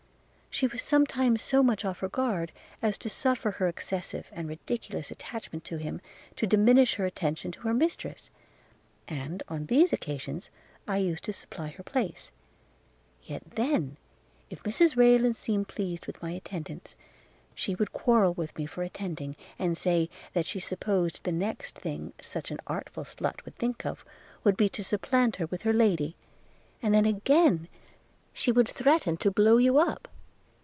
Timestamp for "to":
2.99-3.09, 5.63-5.77, 6.35-6.45, 7.53-7.61, 11.23-11.33, 24.67-24.83, 29.15-29.31